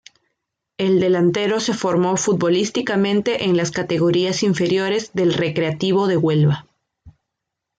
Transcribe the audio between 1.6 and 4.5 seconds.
formó futbolísticamente en las categorías